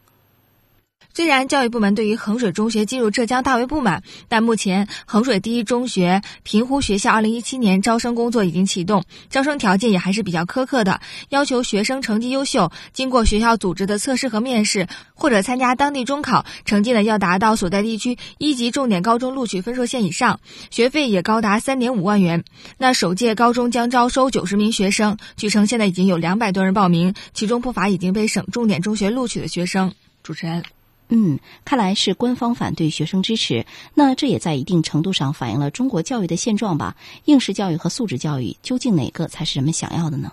[1.18, 20.39] 虽然教育部门对于衡水中学进入浙江大为不满，但目前衡水第一中学平湖学校二零一七年招生工作已经启动，招生条件也还是比较苛刻的，要求学生成绩优秀，经过学校组织的测试和面试，或者参加当地中考，成绩呢要达到所在地区一级重点高中录取分数线以上，
[20.70, 22.43] 学费也高达三点五万元。
[22.78, 29.95] 那首届高中将招收九十名学生，据称现在已经有两百多人报名，其中不乏已经被省重点中学录取的学生。
[30.22, 30.76] 主持人。
[31.10, 36.95] 嗯，看来是官方反对学生支持，那这也在一定程度上反映了中国教育的现状吧？
[37.26, 40.32] 应试教育和素质教育究竟哪个才是人们想要的呢？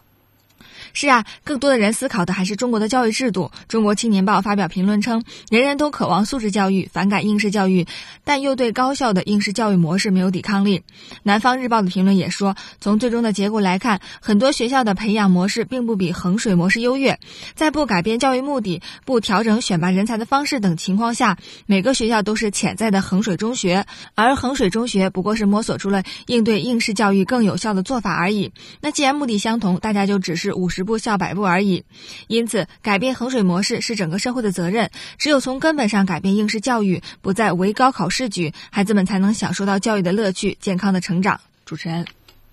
[0.94, 3.50] 是啊，更多的人思考的还是中国的教育制度。
[3.66, 7.84] 中国青年报发表评论称，人人都渴望素质教育，反感应试教育，
[8.22, 10.84] 但又对高效的应试教育模式没有抵抗力。
[11.24, 17.18] 南方日报的评论也说，从最终的结果来看，很多学校的培养模式并不比衡水模式优越。
[17.56, 23.84] 在不改变教育目的、不调整选拔人才的方式等情况下，每个学校都是潜在的衡水中学，
[24.14, 28.52] 而衡水中学不过是摸索出了应对应试教育更有效的做法而已。
[28.80, 30.83] 那既然目的相同，大家就只是五十。
[30.84, 31.84] 步笑百步而已，
[32.28, 34.90] 因此改变衡水模式是整个社会的责任。
[35.18, 41.40] 只有从根本上改变应试教育，不再唯高考试举，孩子们才能享受到教育的乐趣，健康的成长。
[41.64, 42.06] 主持人，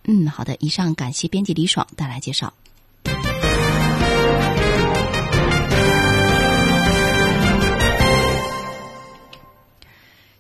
[0.06, 2.54] 嗯，好的，以上感谢编辑李爽带来介绍。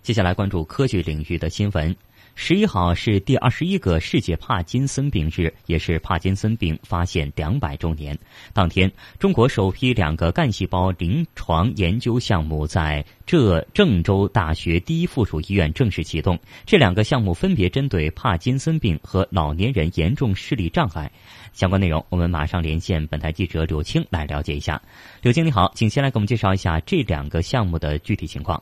[0.04, 1.96] 接下来关注科学领域的新闻。
[2.34, 8.18] 十一号是第二十一个世界帕金森病日，也是帕金森病发现两百周年。
[8.52, 16.40] 当天，中国首批两个干细胞临床研究项目在浙郑州大学第一附属医院正式启动。
[16.66, 21.12] 这两个项目分别针对帕金森病和老年人严重视力障碍。
[21.54, 24.82] 相关内容，我们马上连线本台记者柳青来了解一下。
[25.22, 28.62] 柳青，你好，请先来给我们介绍一下这两个项目的具体情况。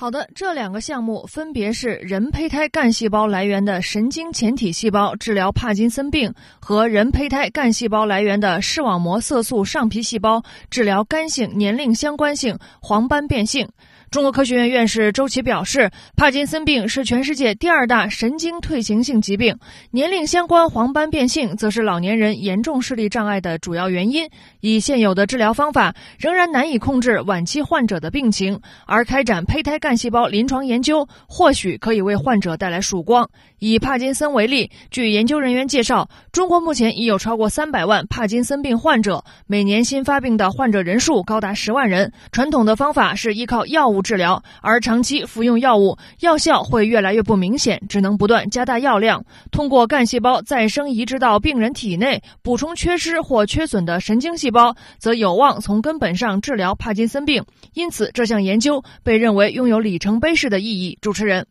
[0.00, 10.40] 好的，这两个项目分别是人胚胎干细胞来源的神经前体细胞治疗帕金森病和人胚胎干细胞来源的视网膜色素上皮细胞
[10.70, 13.68] 治疗干性年龄相关性黄斑变性。
[14.10, 19.58] 中国科学院院士周琦表示，帕金森病是全世界第二大神经退行性疾病，
[19.90, 24.26] 年龄相关黄斑变性则是老年人严重视力障碍的主要原因。
[24.60, 33.28] 以现有的治疗方法，仍然难以控制晚期患者的病情，而开展胚胎干细胞临床研究，或许可以为患者带来曙光。
[33.58, 42.10] 以帕金森为例，据研究人员介绍，中国目前已有超过三百万帕金森病患者，每年新发病的患者人数高达十万人。
[42.32, 49.24] 传统的方法是依靠药物治疗，而长期服用药物，药效会越来越不明显，只能不断加大药量。
[49.50, 57.44] 通过干细胞再生移植到病人体内，补充缺失或缺损的神经细胞，则有望从根本上治疗帕金森病。
[57.74, 60.98] 因此，这项研究被认为拥有里程碑式的意义。
[61.00, 61.46] 主持人。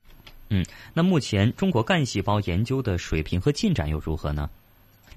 [0.50, 4.50] 嗯，那目前中国干细胞研究的水平和进展又如何呢？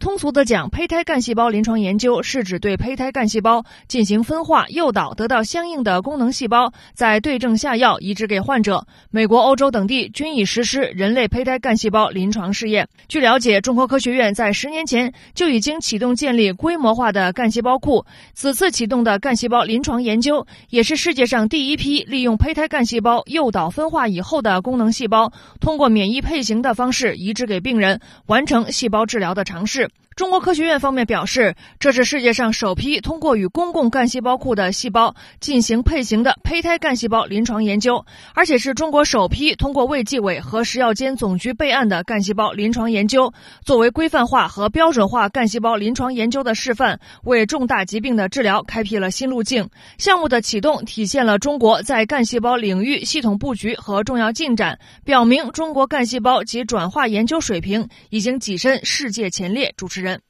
[0.00, 8.86] 通俗的讲，胚胎干细胞临床研究是指对胚胎干细胞进行分化、诱导，得到相应的功能细胞，再对症下药移植给患者。
[9.10, 12.88] 美国、欧洲等地均已实施人类胚胎干细胞临床试验。
[13.08, 18.06] 据了解，中国科学院在十年前就已经启动建立规模化的干细胞库。
[18.32, 25.30] 此次启动的干细胞临床研究，也是世界上第一批利用胚胎干细胞诱导分化以后的功能细胞，
[25.60, 29.89] 通过免疫配型的方式移植给病人，完成细胞治疗的尝试。
[30.16, 43.32] 中国科学院方面表示，这是世界上首批通过与公共干细胞库的细胞进行配型的胚胎干细胞临床研究，而且是中国首批通过卫计委和食药监总局备案的干细胞临床研究。
[43.64, 49.70] 作为规范化和标准化干细胞临床研究的示范，为重大疾病的治疗开辟了新路径。
[49.96, 59.72] 项目的启动体现了中国在干细胞领域系统布局和重要进展，表明中国干细胞及转化研究水平已经跻身世界前列。
[59.80, 60.20] 主持人。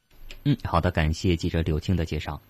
[0.44, 2.40] 嗯，好的，感谢记者柳青的介绍。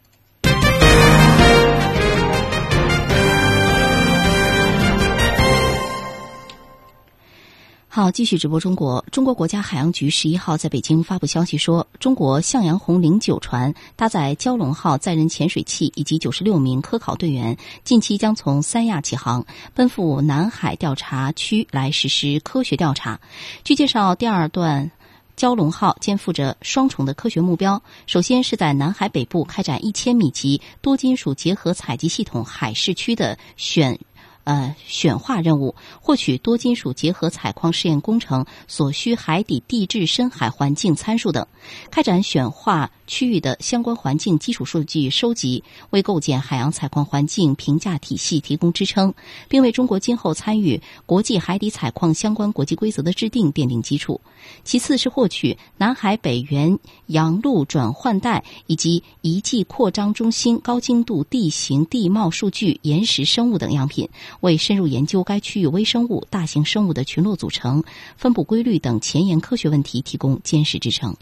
[7.89, 9.03] 好，继续直播中国。
[9.11, 23.19] 中国国家海洋局十一号在北京发布消息说，中国向阳红零九船搭载蛟龙号载人潜水器以及九十六名科考队员，近期将从三亚起航，奔赴南海调查区来实施科学调查。
[23.65, 24.93] 据介绍，第二段
[25.41, 33.99] 蛟龙号肩负着双重的科学目标，首先是在南海北部开展一千米级多金属结合采集系统海试区的选。
[34.45, 41.47] 呃，选化任务获取多金属结合采矿试验工程所需海底地质深海环境参数等，
[41.91, 49.13] 开展选化区域的相关环境基础数据收集，为构建海洋采矿环境评价体系提供支撑，
[49.49, 54.21] 并为中国今后参与国际海底采矿相关国际规则的制定奠定基础。
[54.63, 64.09] 其次是获取南海北缘洋陆转换带以及遗迹扩张中心高精度地形地貌数据、岩石生物等样品。
[64.39, 67.83] 为深入研究该区域微生物、大型生物的群落组成、
[68.17, 71.17] 分布规律等前沿科学问题提供坚实支撑。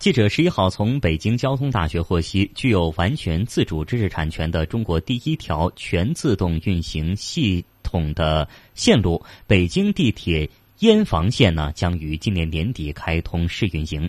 [0.00, 10.48] 记者十一号从北京交通大学获悉，具有完全自主知识产权的中国第一条全自动运行系统的线路——北京地铁
[10.80, 14.08] 燕房线呢，将于今年年底开通试运行。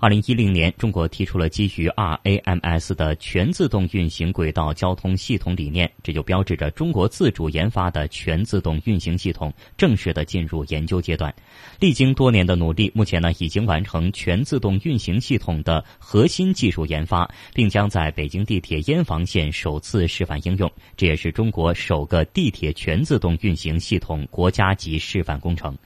[0.00, 11.32] 二零一零年，中国提出了基于 RAMS 的全自动运行轨道交通系统理念，这就标志着中国自主研发的全自动运行系统正式的进入研究阶段。
[11.78, 20.68] 历经多年的努力，目前呢已经完成全自动运行系统的核心技术研发，并将在北京地铁燕房线首次示范应用。
[20.96, 25.76] 这也是中国首个地铁全自动运行系统国家级示范工程。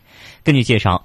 [0.43, 1.05] 根据介绍。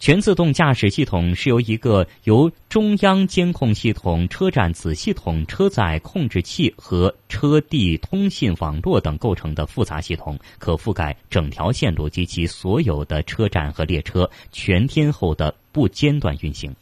[0.00, 16.72] 全自动驾驶系统是由一个由中央监控系统、车站子系统、车载控制器和车地通信网络等构成的复杂系统，可覆盖整条线路及其所有的车站和列车，全天候的不间断运行。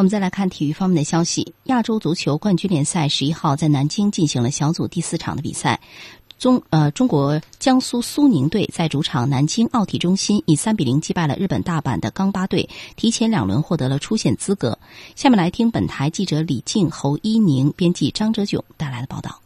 [0.00, 1.52] 我们再来看体育方面的消息。
[1.64, 5.78] 亚洲足球冠军联赛十一号在南京进行了小组第四场的比赛，
[6.38, 14.78] 中呃中国江苏苏宁队在主场南京奥体中心以三比零击败了日本大阪的钢巴队，提前两轮获得了出线资格。
[15.16, 19.38] 下面来听本台记者李静、侯一宁、编辑张哲炯带来的报道。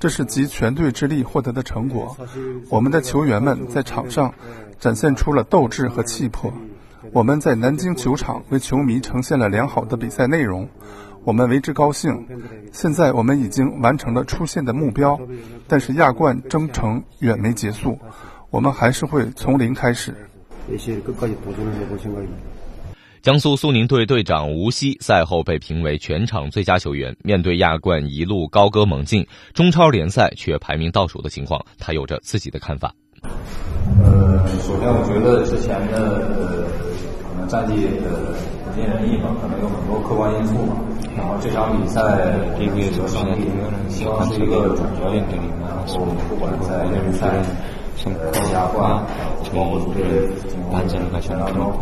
[0.00, 2.16] 这是集全队之力获得的成果。
[2.68, 4.34] 我们的球员们在场上
[4.80, 6.52] 展现出了斗志和气魄。
[7.12, 10.68] 我们在南京球场为球迷呈现了良好的比赛内容，
[11.22, 12.26] 我们为之高兴。
[12.72, 15.20] 现在我们已经完成了出线的目标，
[15.68, 17.96] 但是亚冠征程远没结束。
[18.49, 20.15] 我们还是会从零开始。
[23.21, 27.15] 江苏苏宁队队长吴曦赛后被评为全场最佳球员。
[27.23, 32.93] 面对亚冠一路高歌猛进，中超联赛却排名倒数的情况，他有着自己的看法。
[33.23, 35.97] 呃，首先我觉得之前的
[36.35, 36.67] 呃
[37.23, 38.33] 可能战绩呃
[38.65, 40.75] 不尽人意嘛，可能有很多客观因素嘛。
[41.15, 42.01] 然后这场比赛
[42.59, 42.65] 这
[43.01, 43.47] 个胜利，
[43.89, 45.25] 希望是一个转折点。
[45.61, 47.43] 然后不管在联赛。
[48.33, 49.03] 从亚冠，
[49.43, 50.03] 从对
[50.71, 51.73] 完整的全当中，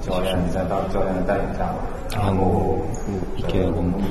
[0.00, 1.68] 教练在大教练的带领下，
[2.16, 2.78] 然后
[3.36, 4.02] 一个我们目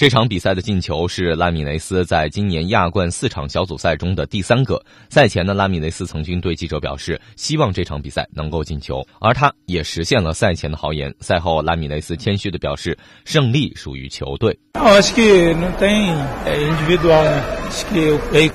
[0.00, 4.82] 这场比赛的进球是拉米雷斯在今年亚冠四场小组赛中的第三个。
[5.10, 11.14] 赛前呢，拉米雷斯曾经对记者表示，希望这场比赛能够进球，而他也实现了赛前的豪言。
[11.20, 12.96] 赛后，拉米雷斯谦虚的表示，
[13.26, 14.58] 胜利属于球队。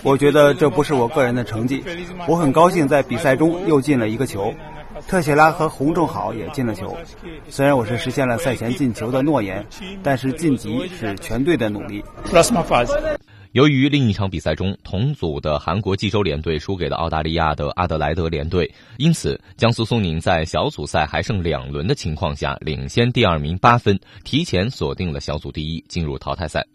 [0.01, 1.83] 我觉得这不是我个人的成绩，
[2.27, 4.51] 我很高兴在比赛中又进了一个球。
[5.07, 6.95] 特谢拉和洪仲好也进了球。
[7.47, 9.65] 虽然我是实现了赛前进球的诺言，
[10.01, 12.03] 但是晋级是全队的努力。
[13.51, 26.65] 由于另一场比赛中同组的韩国济州联队输给了澳大利亚的阿德莱德联队，因此江苏苏宁在小组赛还剩两轮的情况下，领先第二名八分，提前锁定了小组第一，进入淘汰赛。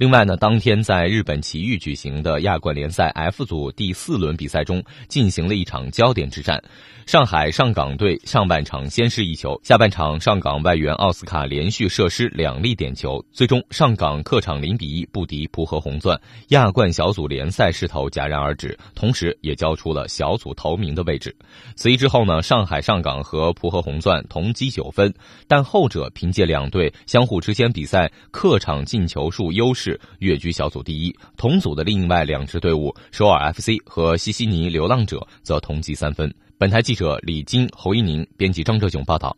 [0.00, 6.58] 另外呢，当天在日本埼玉举行的亚冠联赛 F 组第四轮比赛中，进行了一场焦点之战。
[7.04, 21.36] 上海上港队上半场先失一球，下半场上港外援奥斯卡连续射失两粒点球，最终上港客场零比一不敌浦和红钻，亚冠小组联赛势头戛然而止，同时也交出了小组头名的位置。
[21.74, 25.12] 此役之后呢，上海上港和浦和红钻同积九分，
[25.46, 31.16] 但后者凭借两队相互之间比赛客场进球数优势跃居小组第一。
[31.36, 36.32] 同组的另外两支队伍首尔 FC 和西悉尼流浪者则同积三分。
[36.58, 39.36] 本台记者李金、侯一宁，编辑张哲炯报道。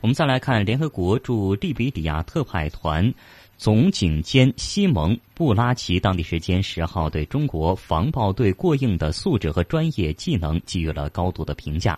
[0.00, 3.14] 我们再来看联合国驻利比里亚特派团
[3.62, 11.96] 总警监西蒙·布拉奇，当地时间十号对中国防暴队过硬的素质和专业技能给予了高度的评价。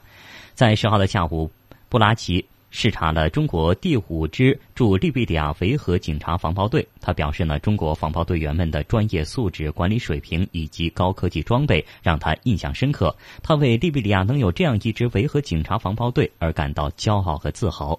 [0.52, 1.50] 在十号的下午，
[1.88, 2.44] 布拉奇。
[2.76, 13.16] 视察了中国第五支驻利比里亚维和警察防暴队，他表示呢，中国防暴队员们的专业素质、管理水平以及高科技装备让他印象深刻。
[13.44, 17.98] 他为利比里亚能有这样一支维和警察防暴队而感到骄傲和自豪。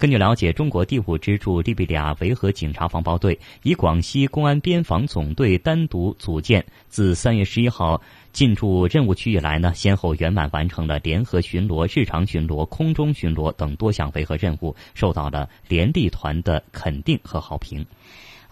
[0.00, 8.00] 根据了解，中国第五支驻利比里亚维和警察防暴队以广西公安边防总队单独组建，自三月十一号
[8.32, 17.84] 进驻任务区以来呢，先后圆满完成了联合巡逻、日常巡逻、空中巡逻等多项维和任务，受到了联利团的肯定和好评。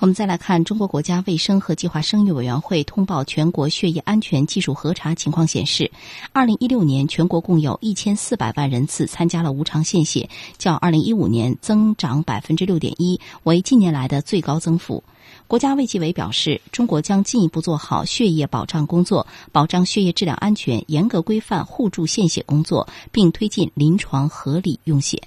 [0.01, 5.91] 我们再来看中国国家卫生和计划生育委员会通报全国血液安全技术核查情况显示，
[6.33, 15.03] 二零一六年全国共有一千四百万人次参加了无偿献血，较二零一五年增长百分之六点一，为近年来的最高增幅。
[15.49, 25.21] 国家卫计委表示，中国将进一步做好血液保障工作，保障血液质量安全，严格规范互助献血工作，并推进临床合理用血。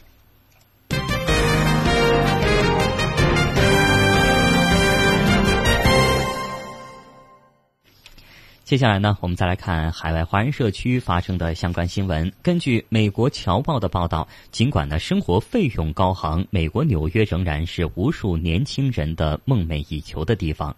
[8.71, 12.31] 接下来呢，我们再来看海外华人社区发生的相关新闻。
[12.41, 20.73] 根据美国《侨报》的报道，尽管呢生活费用高昂，美国纽约仍然是无数年轻人的梦寐以求的地方。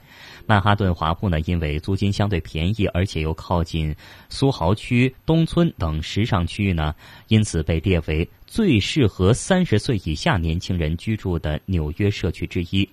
[0.47, 3.95] 曼哈顿华埠呢，因为租金相对便宜，而且又靠近
[4.27, 6.95] 苏豪区、东村等时尚区域呢，
[7.27, 12.89] 因此被列为最适合三十岁以下年轻人居住的纽约社区之一。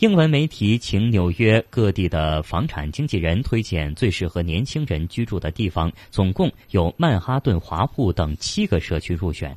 [0.00, 9.54] 英文媒体请纽约各地的房产经纪人推荐最适合年轻人居住的地方，总共有曼哈顿华埠等七个社区入选。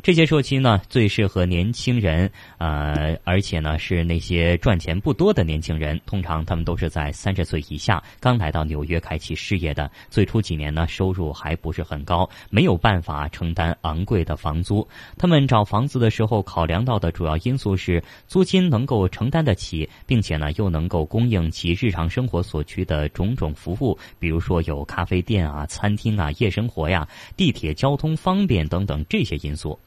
[0.00, 6.00] 这些社区呢，最适合年轻人，呃，而且呢是那些赚钱不多的年轻人。
[6.06, 9.90] 通常他们都是在三十岁以下，刚来到纽约开启事业的。
[10.08, 14.86] 最初几年呢，收入还不是很高，没有办法承担昂贵的房租。
[15.18, 29.78] 他们找房子的时候，考量到的主要因素是租金能够承担得起，并且呢又能够供应其日常生活所需的种种服务，比如说有咖啡店啊、餐厅啊、夜生活呀、地铁交通方便等等这些因素。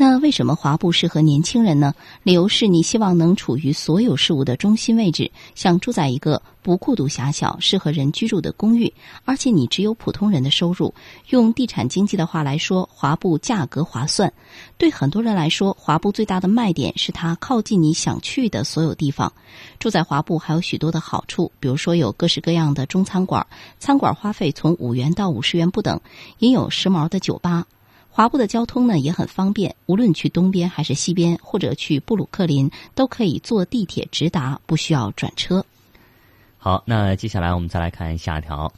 [0.00, 1.92] 那为什么华埠适合年轻人呢？
[2.22, 8.94] 理由是你希望能处于所有事物的中心位置，想住在一个不过度狭小、适合人居住的公寓，
[9.24, 10.94] 而且你只有普通人的收入。
[11.30, 14.32] 用地产经济的话来说，华埠价格划算。
[14.76, 19.32] 对很多人来说，华埠最大的卖点是它靠近你想去的所有地方。
[19.80, 23.44] 住在华埠还有许多的好处，比如说有各式各样的中餐馆，
[23.80, 26.00] 餐馆花费从五元到五十元不等，
[26.38, 27.66] 也有时髦的酒吧。
[28.18, 35.64] 华埠的交通呢也很方便，无论去东边还是西边，或者去布鲁克林，都可以坐地铁直达，不需要转车。
[36.58, 38.72] 好，那接下来我们再来看下一条。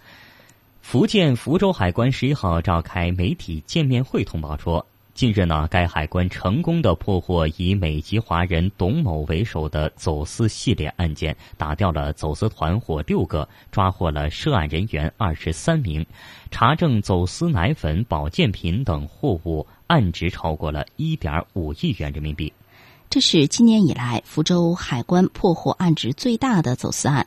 [0.83, 4.85] 福建福州海关十一号召开媒体见面会，通报说。
[5.21, 16.07] 近日呢，该海关成功的破获以美籍华人董某为首的走私系列案件，打掉了走私团伙六个，抓获了涉案人员二十三名，
[16.51, 22.51] 查证走私奶粉、保健品等货物案值超过了一点五亿元人民币。
[23.11, 27.27] 这是今年以来福州海关破获案值最大的走私案。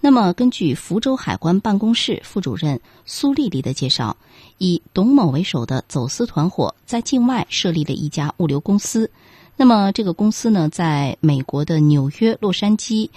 [0.00, 4.16] 那么，根据福州海关办公室副主任苏丽丽的介绍，
[4.58, 9.10] 以董某为首的走私团伙在境外设立了一家物流公司。
[9.56, 13.10] 那么，这个公司呢，在美国的纽约、洛杉矶、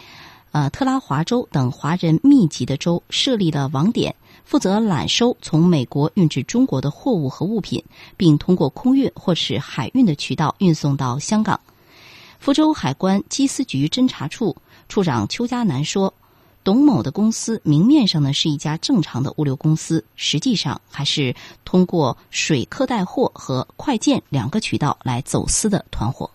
[0.51, 7.83] 呃特拉华州等华人密集的州设立了网点，负责揽收从美国运至中国的货物和物品，
[8.17, 11.59] 并通过空运或是海运的渠道运送到香港。
[12.39, 14.55] 福州海关缉私局侦查处
[14.89, 16.13] 处长邱家南说。
[16.63, 21.35] 董某的公司明面上呢是一家正常的物流公司，实际上还是
[21.65, 26.29] 通过水客带货和快件两个渠道来走私的团伙。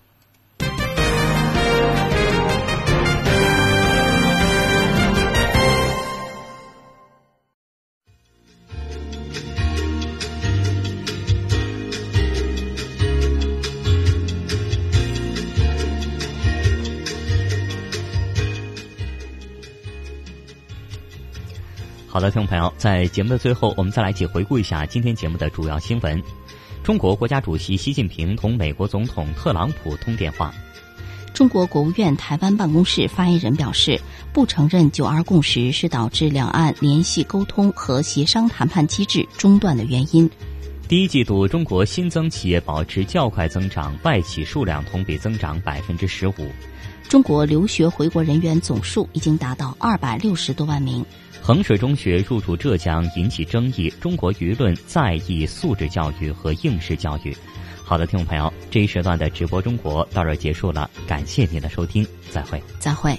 [22.16, 26.22] 好的，听众朋友，在节目的最后，我们再来一起回顾一下今天节目的主要新闻。
[26.82, 30.50] 中国国家主席习近平同美国总统特朗普通电话。
[31.34, 34.00] 中国国务院台湾办公室发言人表示，
[34.32, 40.30] 不承认“九二共识”是导致两岸联系沟通和协商谈判机制中断的原因。
[40.88, 46.32] 第一季度，中国新增企业保持较快增长，外企数量同比增长百分之十五。
[47.10, 51.04] 中国留学回国人员总数已经达到二百六十多万名。
[51.46, 57.32] 衡水中学入驻浙江引起争议，中国舆论在意素质教育和应试教育。
[57.84, 63.16] 好的，听众朋友，这一时段的直播中国到这结束了，感谢您的收听，再会，再会。